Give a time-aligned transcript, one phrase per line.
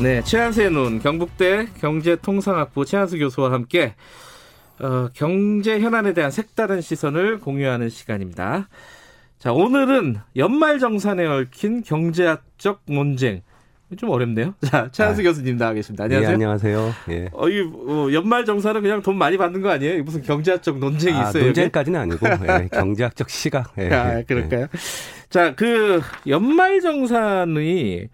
[0.00, 3.94] 네, 최한수의 눈 경북대 경제통상학부 최한수 교수와 함께
[4.78, 8.68] 어, 경제 현안에 대한 색다른 시선을 공유하는 시간입니다.
[9.40, 13.42] 자, 오늘은 연말 정산에 얽힌 경제학적 논쟁.
[13.96, 14.54] 좀 어렵네요.
[14.62, 16.04] 자, 최한수 아, 교수님 나와 계십니다.
[16.04, 16.28] 안녕하세요.
[16.28, 16.94] 예, 안녕하세요.
[17.08, 17.28] 예.
[17.32, 20.04] 어, 이 어, 연말 정산은 그냥 돈 많이 받는 거 아니에요?
[20.04, 21.44] 무슨 경제학적 논쟁이 아, 있어요?
[21.46, 23.72] 논쟁까지는 아니고 예, 경제학적 시각.
[23.78, 24.66] 예, 아, 그럴까요?
[25.30, 28.08] 자, 그 연말 정산이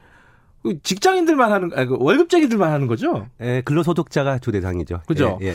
[0.82, 3.26] 직장인들만 하는, 아니, 그 월급쟁이들만 하는 거죠?
[3.40, 5.02] 예, 근로소득자가 주 대상이죠.
[5.06, 5.38] 그죠?
[5.42, 5.54] 예, 예, 예.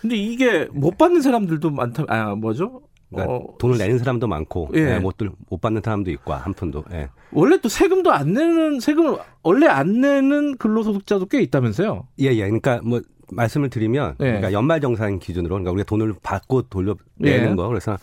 [0.00, 2.82] 근데 이게 못 받는 사람들도 많다, 아, 뭐죠?
[3.10, 4.94] 그러니까 어, 돈을 내는 사람도 많고 예.
[4.94, 5.16] 예, 못,
[5.48, 6.84] 못 받는 사람도 있고 한 푼도.
[6.92, 7.08] 예.
[7.32, 12.06] 원래 또 세금도 안 내는 세금을 원래 안 내는 근로소득자도 꽤 있다면서요?
[12.20, 12.42] 예, 예.
[12.44, 13.00] 그러니까 뭐
[13.32, 14.24] 말씀을 드리면 예.
[14.24, 17.54] 그러니까 연말정산 기준으로 그러니까 우리가 돈을 받고 돌려 내는 예.
[17.56, 17.98] 거 그래서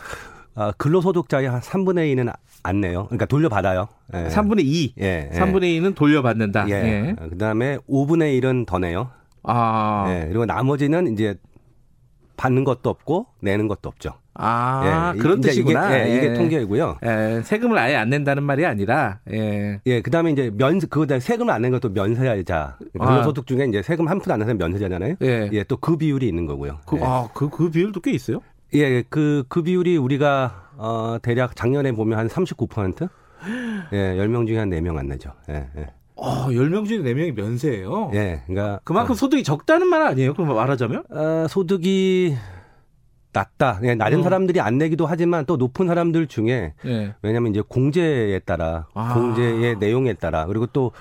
[0.59, 3.05] 아, 근로소득자의 한 3분의 2는 안 내요.
[3.05, 3.87] 그러니까 돌려받아요.
[4.15, 4.27] 예.
[4.27, 4.93] 3분의 2.
[4.99, 5.29] 예.
[5.33, 6.67] 3분의 2는 돌려받는다.
[6.69, 6.73] 예.
[6.73, 7.15] 예.
[7.29, 9.09] 그다음에 5분의 1은 더 내요.
[9.43, 10.05] 아.
[10.09, 10.25] 예.
[10.27, 11.35] 그리고 나머지는 이제
[12.37, 14.13] 받는 것도 없고 내는 것도 없죠.
[14.39, 15.97] 아, 예, 그런 뜻이구나.
[15.97, 16.33] 이게, 예, 이게 예.
[16.35, 16.97] 통계이고요.
[17.03, 19.79] 예, 세금을 아예 안 낸다는 말이 아니라, 예.
[19.87, 22.77] 예, 그 다음에 이제 면, 그거 세금을 안 낸 것도 면세자.
[22.99, 23.45] 근로소득 아.
[23.47, 25.15] 중에 이제 세금 한 푼 안 내서 면세자잖아요.
[25.23, 25.49] 예.
[25.51, 26.77] 예, 또그 비율이 있는 거고요.
[26.85, 27.01] 그, 예.
[27.03, 28.41] 아, 그, 그 비율도 꽤 있어요?
[28.73, 33.09] 예, 그, 그 비율이 우리가, 어, 대략 작년에 보면 한 39%?
[33.93, 35.31] 예, 10명 중에 한 4명 안 내죠.
[35.49, 35.87] 예, 예.
[36.15, 38.11] 어, 10명 중에 4명이 면세예요.
[38.13, 38.41] 예.
[38.47, 39.15] 그러니까 그만큼 어.
[39.15, 40.33] 소득이 적다는 말 아니에요?
[40.33, 41.03] 그럼 말하자면?
[41.09, 42.35] 어, 소득이
[43.31, 43.79] 낮다.
[43.83, 44.23] 예, 낮은 어.
[44.23, 47.13] 사람들이 안 내기도 하지만 또 높은 사람들 중에 예.
[47.21, 49.13] 왜냐하면 이제 공제에 따라 아.
[49.13, 50.91] 공제의 내용에 따라 그리고 또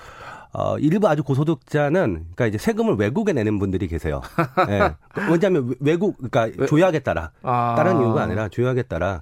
[0.57, 4.23] 어, 일부 아주 고소득자는 그러니까 이제 세금을 외국에 내는 분들이 계세요.
[4.69, 4.95] 예.
[5.29, 7.75] 왜냐하면 외국 그러니까 조약에 따라 아.
[7.77, 9.21] 다른 이유가 아니라 조약에 따라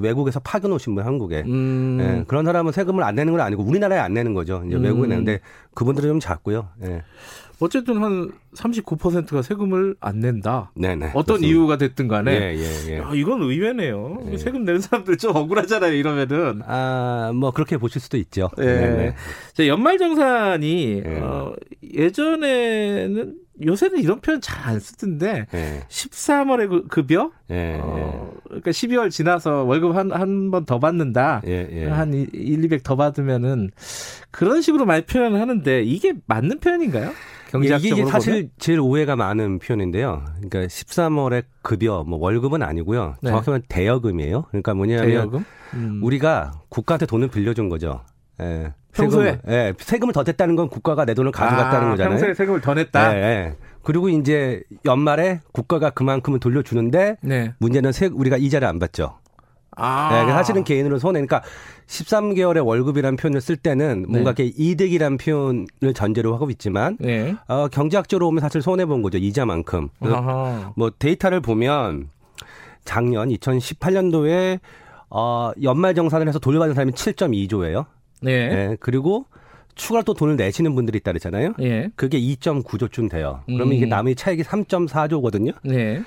[0.00, 1.98] 외국에서 파견 오신 분 한국에 음.
[2.00, 4.62] 예, 그런 사람은 세금을 안 내는 건 아니고 우리나라에 안 내는 거죠.
[4.66, 5.08] 이제 외국에 음.
[5.10, 5.40] 내는데
[5.74, 6.68] 그분들은 좀 작고요.
[6.84, 7.02] 예.
[7.60, 10.72] 어쨌든 한 39%가 세금을 안 낸다.
[10.74, 11.10] 네네.
[11.10, 11.46] 어떤 그렇습니다.
[11.46, 12.32] 이유가 됐든 간에.
[12.32, 12.98] 예, 예, 예.
[12.98, 14.18] 야, 이건 의외네요.
[14.32, 14.36] 예.
[14.36, 16.62] 세금 내는 사람들 좀 억울하잖아요, 이러면은.
[16.66, 18.50] 아, 뭐 그렇게 보실 수도 있죠.
[18.58, 19.14] 예.
[19.60, 21.18] 연말정산이 예.
[21.20, 21.54] 어,
[21.94, 25.80] 예전에는 요새는 이런 표현 잘 안 쓰던데 예.
[25.88, 31.42] 13월에 그 급여 예, 어, 그러니까 12월 지나서 월급 한 한 번 더 받는다.
[31.46, 31.86] 예, 예.
[31.88, 33.70] 한 1, 200 더 받으면은
[34.30, 37.10] 그런 식으로 많이 표현을 하는데 이게 맞는 표현인가요?
[37.50, 38.50] 경제학적으로 이게 사실 보면?
[38.58, 40.24] 제일 오해가 많은 표현인데요.
[40.36, 43.16] 그러니까 13월에 급여 뭐 월급은 아니고요.
[43.20, 43.28] 네.
[43.30, 44.44] 정확히 말 대여금이에요.
[44.48, 45.44] 그러니까 뭐냐면 대여금?
[45.74, 46.00] 음.
[46.02, 48.00] 우리가 국가한테 돈을 빌려준 거죠.
[48.40, 48.72] 예.
[48.92, 52.10] 평소에 세금을, 예, 세금을 더 냈다는 건 국가가 내 돈을 가져갔다는 아, 거잖아요.
[52.10, 53.16] 평소에 세금을 더 냈다.
[53.16, 53.56] 예, 예.
[53.82, 57.54] 그리고 이제 연말에 국가가 그만큼을 돌려주는데 네.
[57.58, 59.18] 문제는 세, 우리가 이자를 안 받죠.
[59.76, 60.24] 아.
[60.26, 61.20] 네, 사실은 개인으로 손해.
[61.20, 61.42] 그러니까
[61.86, 64.44] 13개월의 월급이라는 표현을 쓸 때는 뭔가 네.
[64.44, 67.34] 이렇게 이득이라는 표현을 전제로 하고 있지만 네.
[67.48, 69.88] 어, 경제학적으로 보면 사실 손해 본 거죠 이자만큼.
[70.76, 72.10] 뭐 데이터를 보면
[72.84, 74.60] 작년 2018년도에
[75.10, 77.86] 어, 연말 정산을 해서 돌려받은 사람이 7.2조예요.
[78.22, 78.48] 네.
[78.48, 78.76] 네.
[78.80, 79.26] 그리고
[79.74, 81.54] 추가로 또 돈을 내시는 분들이 있다 그랬잖아요.
[81.60, 81.90] 예.
[81.96, 83.42] 그게 2.9조쯤 돼요.
[83.46, 83.72] 그러면 음.
[83.72, 85.54] 이게 남의 차익이 3.4조거든요.
[85.64, 86.02] 네.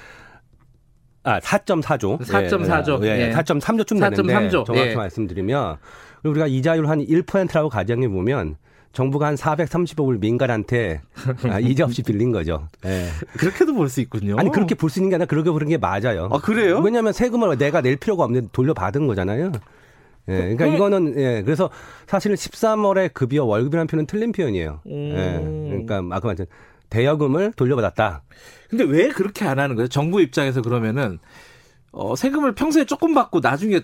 [1.23, 2.19] 아, 4.4조.
[2.21, 3.03] 4.4조.
[3.05, 3.33] 예, 예.
[3.33, 4.65] 4.3조쯤 되는데 4.3조.
[4.65, 4.95] 정확히 예.
[4.95, 5.77] 말씀드리면
[6.23, 8.57] 우리가 이자율 한 1%라고 가정해 보면
[8.93, 11.01] 정부가 한 430억을 민간한테
[11.49, 12.67] 아, 이자 없이 빌린 거죠.
[12.85, 13.07] 예.
[13.37, 14.35] 그렇게도 볼 수 있군요.
[14.37, 16.29] 아니 그렇게 볼 수 있는 게 아니라 그렇게 보는 게 맞아요.
[16.31, 16.79] 아 그래요?
[16.79, 19.51] 왜냐하면 세금을 내가 낼 필요가 없는데 돌려받은 거잖아요.
[20.27, 21.69] 예, 그러니까 이거는 예, 그래서
[22.07, 24.81] 사실은 13월에 급여 월급이라는 표현은 틀린 표현이에요.
[24.87, 24.91] 음.
[24.91, 26.45] 예, 그러니까 아까 말씀
[26.89, 28.23] 대여금을 돌려받았다.
[28.69, 29.87] 근데 왜 그렇게 안 하는 거예요?
[29.87, 31.19] 정부 입장에서 그러면은
[31.91, 33.81] 어, 세금을 평소에 조금 받고 나중에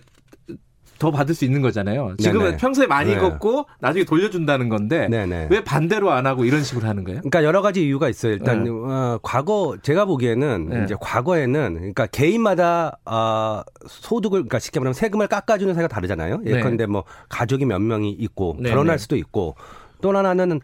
[1.01, 2.13] 더 받을 수 있는 거잖아요.
[2.19, 2.57] 지금은 네네.
[2.57, 3.17] 평소에 많이 네.
[3.17, 5.47] 걷고 나중에 돌려준다는 건데 네네.
[5.49, 7.21] 왜 반대로 안 하고 이런 식으로 하는 거예요?
[7.21, 8.33] 그러니까 여러 가지 이유가 있어요.
[8.33, 8.69] 일단 네.
[8.69, 10.83] 어, 과거 제가 보기에는 네.
[10.83, 16.41] 이제 과거에는 그러니까 개인마다 어, 소득을 그러니까 쉽게 말하면 세금을 깎아주는 사회가 다르잖아요.
[16.45, 16.85] 예컨대 네.
[16.85, 19.55] 뭐 가족이 몇 명이 있고 네, 결혼할 수도 있고
[20.01, 20.61] 또 하나는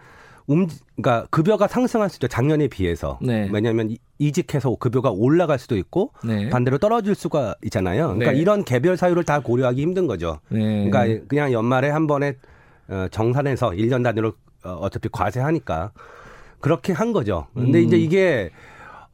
[0.50, 3.50] 음, 그러니까 급여가 상승할 수도 작년에 비해서 네.
[3.52, 6.50] 왜냐하면 이직해서 급여가 올라갈 수도 있고 네.
[6.50, 8.08] 반대로 떨어질 수가 있잖아요.
[8.08, 8.40] 그러니까 네.
[8.40, 10.40] 이런 개별 사유를 다 고려하기 힘든 거죠.
[10.50, 10.90] 네.
[10.90, 12.36] 그러니까 그냥 연말에 한 번에
[12.88, 14.34] 어, 정산해서 1년 단위로
[14.64, 15.92] 어, 어차피 과세하니까
[16.60, 17.48] 그렇게 한 거죠.
[17.54, 17.84] 근데 음.
[17.84, 18.50] 이제 이게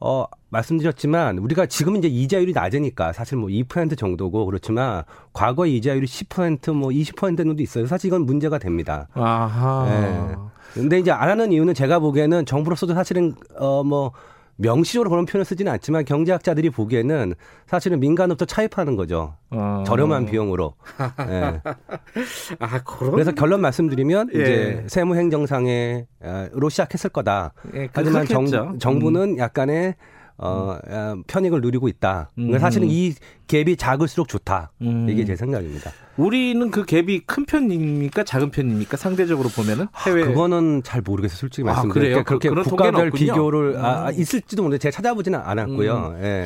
[0.00, 5.02] 어 말씀드렸지만 우리가 지금 이제 이자율이 낮으니까 사실 뭐 2% 정도고 그렇지만
[5.32, 7.86] 과거 이자율이 10%뭐 20% 정도 있어요.
[7.86, 9.08] 사실 이건 문제가 됩니다.
[9.14, 10.52] 아하.
[10.74, 10.80] 네.
[10.80, 14.12] 근데 이제 안 하는 이유는 제가 보기에는 정부로서도 사실은 어뭐
[14.56, 17.34] 명시적으로 그런 표현을 쓰지는 않지만 경제학자들이 보기에는
[17.66, 19.34] 사실은 민간업도 차입하는 거죠.
[19.50, 19.82] 어.
[19.86, 20.74] 저렴한 비용으로.
[21.26, 21.60] 네.
[22.60, 23.12] 아, 그런...
[23.12, 24.40] 그래서 결론 말씀드리면 예.
[24.40, 27.52] 이제 세무행정상에로 시작했을 거다.
[27.74, 29.38] 예, 하지만 정, 정부는 음.
[29.38, 29.94] 약간의
[30.36, 31.22] 어, 음.
[31.26, 32.30] 편익을 누리고 있다.
[32.38, 32.58] 음.
[32.58, 33.14] 사실은 이
[33.46, 34.72] 갭이 작을수록 좋다.
[34.82, 35.08] 음.
[35.08, 35.92] 이게 제 생각입니다.
[36.16, 38.24] 우리는 그 갭이 큰 편입니까?
[38.24, 38.96] 작은 편입니까?
[38.96, 41.36] 상대적으로 보면은 해외 아, 그거는 잘 모르겠어요.
[41.36, 44.14] 솔직히 말씀드리면 아, 그렇게 국가별 비교를 아, 음.
[44.14, 46.16] 있을지도 모르는데 제가 찾아보지는 않았고요.
[46.18, 46.22] 음.
[46.24, 46.44] 예.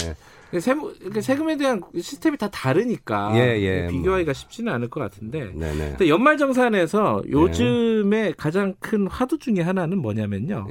[0.59, 3.91] 세무, 세금에 대한 시스템이 다 다르니까 예, 예, 뭐.
[3.91, 4.33] 비교하기가 뭐.
[4.33, 5.53] 쉽지는 않을 것 같은데.
[5.53, 5.91] 네네.
[5.91, 8.35] 근데 연말정산에서 요즘에 예.
[8.35, 10.69] 가장 큰 화두 중에 하나는 뭐냐면요.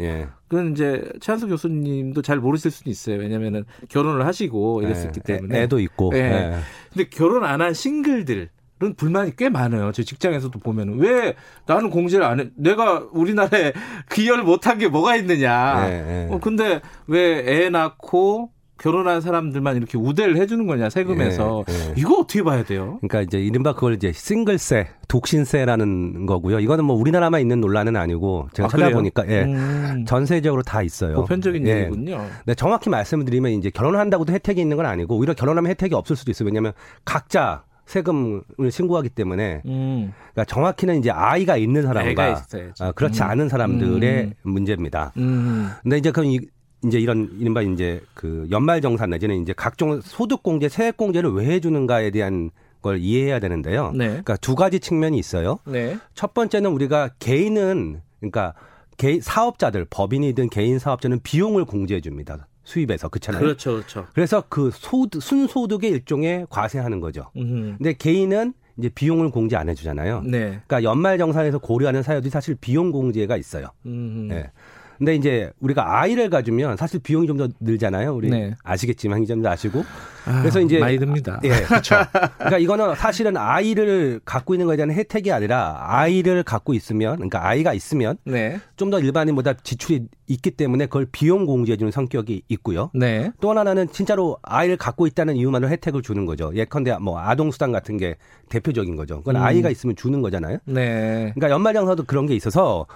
[0.47, 0.49] 예.
[0.49, 3.17] 그건 이제 최한석 교수님도 잘 모르실 수는 있어요.
[3.19, 5.33] 왜냐면은 결혼을 하시고 이랬었기 예.
[5.35, 5.59] 때문에.
[5.61, 6.11] 애, 도 있고.
[6.15, 6.19] 예.
[6.19, 6.55] 예.
[6.93, 8.49] 근데 결혼 안 한 싱글들.
[8.83, 9.91] 은 불만이 꽤 많아요.
[9.91, 11.33] 제 직장에서도 보면은 왜
[11.65, 12.49] 나는 공제를 안 해?
[12.55, 13.73] 내가 우리나라에
[14.13, 15.87] 기여를 못한 게 뭐가 있느냐.
[15.89, 16.27] 네, 네.
[16.29, 21.93] 어 근데 왜 애 낳고 결혼한 사람들만 이렇게 우대를 해주는 거냐 세금에서 예, 예.
[21.97, 22.97] 이거 어떻게 봐야 돼요?
[23.01, 26.59] 그러니까 이제 이른바 그걸 이제 싱글세, 독신세라는 거고요.
[26.59, 30.05] 이거는 뭐 우리나라만 있는 논란은 아니고 제가 아, 찾아보니까 예, 음.
[30.07, 31.15] 전세적으로 다 있어요.
[31.15, 31.81] 보편적인 예.
[31.81, 32.25] 얘기군요.
[32.45, 36.47] 네, 정확히 말씀드리면 이제 결혼한다고도 혜택이 있는 건 아니고 오히려 결혼하면 혜택이 없을 수도 있어요.
[36.47, 40.13] 왜냐하면 각자 세금을 신고하기 때문에 음.
[40.33, 42.43] 그러니까 정확히는 이제 아이가 있는 사람과
[42.79, 43.27] 아, 그렇지 음.
[43.27, 44.33] 않은 사람들의 음.
[44.43, 45.13] 문제입니다.
[45.17, 45.69] 음.
[45.81, 46.39] 근데 이제 그럼 이,
[46.85, 51.45] 이제 이런 이른바 이제 그 연말 정산 내지는 이제 각종 소득 공제, 세액 공제를 왜
[51.45, 52.51] 해주는가에 대한
[52.81, 53.91] 걸 이해해야 되는데요.
[53.95, 54.07] 네.
[54.07, 55.59] 그러니까 두 가지 측면이 있어요.
[55.65, 55.97] 네.
[56.13, 58.53] 첫 번째는 우리가 개인은 그러니까
[58.97, 62.47] 개인 사업자들 법인이든 개인 사업자는 비용을 공제해 줍니다.
[62.63, 63.41] 수입에서 그렇잖아요.
[63.41, 64.07] 그렇죠, 그렇죠.
[64.13, 67.31] 그래서 그 소득 순소득의 일종의 과세하는 거죠.
[67.35, 67.77] 음흠.
[67.77, 70.21] 근데 개인은 이제 비용을 공제 안 해주잖아요.
[70.23, 70.61] 네.
[70.67, 73.69] 그러니까 연말정산에서 고려하는 사유들이 사실 비용 공제가 있어요.
[73.85, 74.27] 음.
[74.29, 74.51] 네.
[74.97, 78.15] 근데 이제 우리가 아이를 가지면 사실 비용이 좀 더 늘잖아요.
[78.15, 78.55] 우리 네.
[78.63, 79.85] 아시겠지만 행정도 아시고.
[80.25, 81.39] 아, 그래서 이제 많이 듭니다.
[81.43, 81.95] 예, 그렇죠.
[82.37, 87.73] 그러니까 이거는 사실은 아이를 갖고 있는 것에 대한 혜택이 아니라 아이를 갖고 있으면 그러니까 아이가
[87.73, 88.59] 있으면 네.
[88.75, 92.89] 좀더 일반인보다 지출이 있기 때문에 그걸 비용 공제해 주는 성격이 있고요.
[92.93, 93.31] 네.
[93.39, 96.51] 또 하나는 진짜로 아이를 갖고 있다는 이유만으로 혜택을 주는 거죠.
[96.55, 98.15] 예컨대 뭐 아동 수당 같은 게
[98.49, 99.19] 대표적인 거죠.
[99.19, 99.41] 그건 음.
[99.43, 100.57] 아이가 있으면 주는 거잖아요.
[100.65, 101.31] 네.
[101.35, 102.87] 그러니까 연말정산도 그런 게 있어서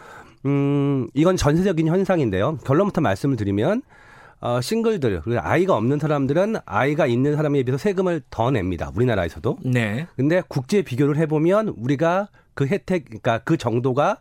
[0.45, 2.57] 음, 이건 전세적인 현상인데요.
[2.65, 3.81] 결론부터 말씀을 드리면
[4.41, 8.91] 어, 싱글들, 그리고 아이가 없는 사람들은 아이가 있는 사람에 비해서 세금을 더 냅니다.
[8.95, 9.59] 우리나라에서도.
[9.65, 10.07] 네.
[10.15, 14.17] 근데 국제 비교를 해보면 우리가 그 혜택, 그러니까 그 정도가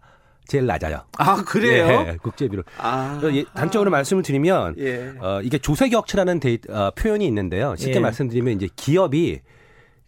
[0.47, 1.03] 제일 낮아요.
[1.17, 1.87] 아 그래요?
[1.87, 2.63] 예, 국제 비교.
[2.79, 5.13] 아, 예, 단적으로 아, 말씀을 드리면 예.
[5.21, 7.77] 어, 이게 조세 격차라는 데이, 어, 표현이 있는데요.
[7.77, 8.01] 쉽게 예.
[8.01, 9.41] 말씀드리면 이제 기업이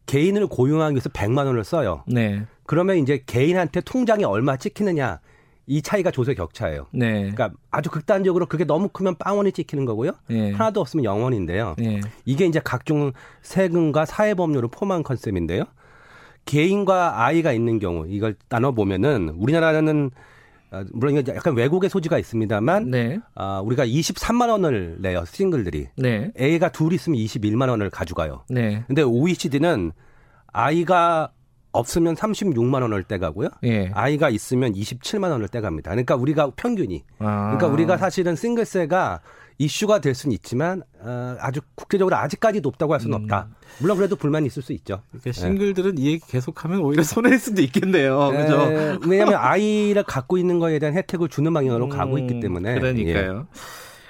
[0.06, 2.03] 개인을 고용하기 위해서 100만 원을 써요.
[2.06, 2.44] 네.
[2.67, 5.20] 그러면 이제 개인한테 통장에 얼마 찍히느냐
[5.67, 6.87] 이 차이가 조세 격차예요.
[6.93, 7.31] 네.
[7.31, 10.12] 그러니까 아주 극단적으로 그게 너무 크면 빵원이 찍히는 거고요.
[10.29, 10.53] 네.
[10.53, 11.76] 하나도 없으면 영원인데요.
[11.79, 12.00] 네.
[12.25, 13.12] 이게 이제 각종
[13.43, 15.64] 세금과 사회 법률을 포함한 컨셉인데요.
[16.44, 20.11] 개인과 아이가 있는 경우 이걸 나눠 보면은 우리나라는
[20.73, 23.21] 아, 물론 이게 약간 외국의 소지가 있습니다만 네.
[23.35, 26.33] 아, 우리가 23만 원을 내요 싱글들이 네.
[26.35, 28.45] 애가 둘 있으면 21만 원을 가져가요.
[28.49, 28.83] 네.
[28.87, 29.92] 근데 OECD는
[30.47, 31.31] 아이가
[31.73, 33.49] 없으면 36만 원을 떼가고요.
[33.64, 33.91] 예.
[33.95, 35.91] 아이가 있으면 27만 원을 떼갑니다.
[35.91, 37.05] 그러니까 우리가 평균이.
[37.19, 37.57] 아.
[37.57, 39.21] 그러니까 우리가 사실은 싱글세가
[39.59, 43.23] 이슈가 될 수는 있지만 어, 아주 국제적으로 아직까지 높다고 할 수는 음.
[43.23, 43.49] 없다.
[43.81, 45.02] 물론 그래도 불만이 있을 수 있죠.
[45.11, 46.02] 그러니까 싱글들은 네.
[46.02, 48.31] 이 얘기 계속하면 오히려 손해일 수도 있겠네요.
[48.33, 48.43] 네.
[48.43, 48.99] 그죠?
[49.07, 52.79] 왜냐하면 아이를 갖고 있는 거에 대한 혜택을 주는 방향으로 음, 가고 있기 때문에.
[52.79, 53.47] 그러니까요.
[53.49, 53.59] 예.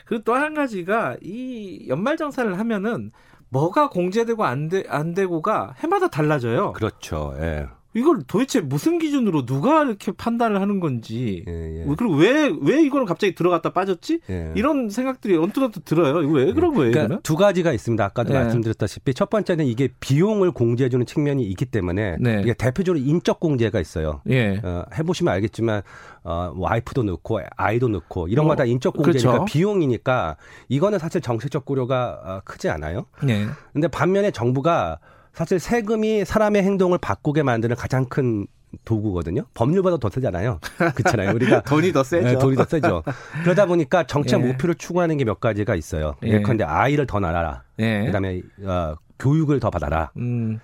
[0.06, 3.12] 그리고 또 한 가지가 이 연말정산을 하면은
[3.52, 6.72] 뭐가 공제되고 안, 되, 안 되고가 해마다 달라져요.
[6.72, 7.34] 그렇죠.
[7.38, 7.68] 예.
[7.94, 11.84] 이걸 도대체 무슨 기준으로 누가 이렇게 판단을 하는 건지 예, 예.
[11.96, 14.52] 그리고 왜왜 이거는 갑자기 들어갔다 빠졌지 예.
[14.56, 16.22] 이런 생각들이 언뜻언뜻 들어요.
[16.22, 16.52] 이거 왜 예.
[16.52, 16.92] 그런 거예요?
[16.92, 18.04] 그러니까 두 가지가 있습니다.
[18.04, 18.38] 아까도 예.
[18.38, 22.40] 말씀드렸다시피 첫 번째는 이게 비용을 공제해주는 측면이 있기 때문에 네.
[22.42, 24.22] 이게 대표적으로 인적 공제가 있어요.
[24.30, 24.60] 예.
[24.62, 25.82] 어, 해보시면 알겠지만
[26.24, 29.44] 어, 와이프도 넣고 아이도 넣고 이런 거다 어, 인적 공제니까 그렇죠.
[29.44, 30.36] 비용이니까
[30.68, 33.06] 이거는 사실 정책적 고려가 어, 크지 않아요.
[33.22, 33.46] 네.
[33.72, 34.98] 근데 반면에 정부가
[35.32, 38.46] 사실 세금이 사람의 행동을 바꾸게 만드는 가장 큰
[38.84, 39.42] 도구거든요.
[39.54, 40.58] 법률보다 더 세잖아요.
[40.94, 41.34] 그렇잖아요.
[41.34, 42.26] 우리가 돈이 더 세죠.
[42.26, 43.02] 네, 돈이 더 세죠.
[43.42, 44.46] 그러다 보니까 정책 예.
[44.46, 46.14] 목표를 추구하는 게 몇 가지가 있어요.
[46.24, 46.32] 예.
[46.32, 47.62] 예컨대 아이를 더 낳아라.
[47.80, 48.04] 예.
[48.06, 50.10] 그다음에 어, 교육을 더 받아라.
[50.16, 50.58] 음.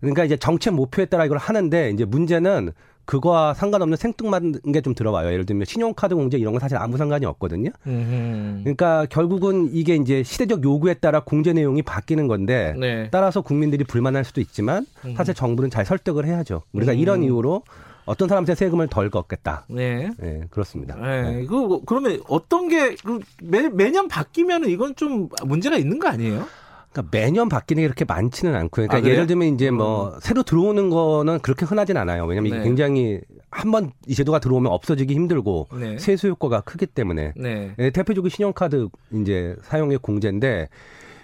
[0.00, 2.72] 그러니까 이제 정책 목표에 따라 이걸 하는데 이제 문제는
[3.04, 5.32] 그거와 상관없는 생뚱맞은 게 좀 들어와요.
[5.32, 7.70] 예를 들면 신용카드 공제 이런 건 사실 아무 상관이 없거든요.
[7.84, 13.08] 그러니까 결국은 이게 이제 시대적 요구에 따라 공제 내용이 바뀌는 건데 네.
[13.10, 16.62] 따라서 국민들이 불만할 수도 있지만 사실 정부는 잘 설득을 해야죠.
[16.72, 16.98] 우리가 음.
[16.98, 17.62] 이런 이유로
[18.04, 19.66] 어떤 사람한테 세금을 덜 걷겠다.
[19.68, 20.10] 네.
[20.18, 20.96] 네 그렇습니다.
[20.96, 21.22] 네.
[21.22, 21.46] 네.
[21.46, 26.44] 그 그러면 어떤 게그 매, 매년 바뀌면은 이건 좀 문제가 있는 거 아니에요?
[26.92, 28.86] 그러니까 매년 바뀌는 게 그렇게 많지는 않고요.
[28.86, 30.20] 그러니까 아, 예를 들면 이제 뭐 음.
[30.20, 32.26] 새로 들어오는 거는 그렇게 흔하진 않아요.
[32.26, 32.56] 왜냐면 네.
[32.56, 33.20] 이게 굉장히
[33.50, 35.98] 한번 이 제도가 들어오면 없어지기 힘들고 네.
[35.98, 37.72] 세수 효과가 크기 때문에 네.
[37.76, 40.68] 네, 대표적인 신용카드 이제 사용의 공제인데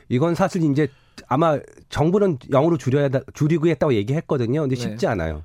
[0.08, 0.88] 이건 사실 이제
[1.28, 1.58] 아마
[1.90, 4.62] 정부는 영으로 줄여야 줄이고 했다고 얘기했거든요.
[4.62, 4.80] 근데 네.
[4.80, 5.12] 쉽지 네.
[5.12, 5.42] 않아요.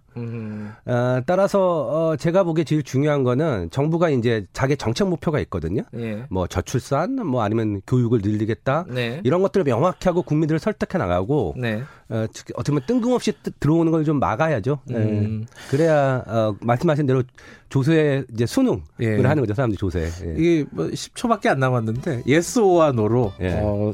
[0.86, 5.82] 어, 따라서 어, 제가 보기에 제일 중요한 거는 정부가 이제 자기 정책 목표가 있거든요.
[5.92, 6.24] 네.
[6.30, 9.22] 뭐 저출산, 뭐 아니면 교육을 늘리겠다 네.
[9.24, 11.82] 이런 것들을 명확히 하고 국민들을 설득해 나가고 네.
[12.10, 14.80] 어, 어떻게 보면 뜬금없이 들어오는 걸 좀 막아야죠.
[14.86, 14.96] 네.
[14.98, 15.46] 음.
[15.70, 17.24] 그래야 어, 말씀하신 대로
[17.70, 19.16] 조세 이제 수능을 예.
[19.22, 19.54] 하는 거죠.
[19.54, 20.10] 사람들이 조세.
[20.26, 20.36] 예.
[20.38, 23.54] 이게 뭐 10초밖에 안 남았는데 예스오와 노로 예.
[23.62, 23.94] 어,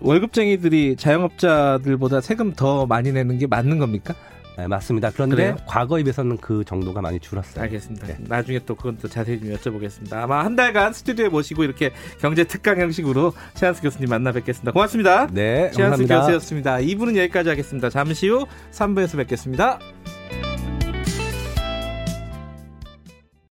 [0.00, 4.14] 월급쟁이들이 자영업자들보다 세금 더 많이 내는 게 맞는 겁니까?
[4.56, 5.10] 네, 맞습니다.
[5.10, 5.56] 그런데 그래요?
[5.66, 7.62] 과거에 비해서는 그 정도가 많이 줄었어요.
[7.64, 8.06] 알겠습니다.
[8.06, 8.16] 네.
[8.20, 10.12] 나중에 또 그건 또 자세히 좀 여쭤보겠습니다.
[10.14, 14.72] 아마 한 달간 스튜디오에 모시고 이렇게 경제 특강 형식으로 최한수 교수님 만나 뵙겠습니다.
[14.72, 15.28] 고맙습니다.
[15.28, 16.20] 네, 최한수 감사합니다.
[16.20, 16.76] 교수였습니다.
[16.76, 17.88] 2부는 여기까지 하겠습니다.
[17.88, 19.78] 잠시 후 3부에서 뵙겠습니다.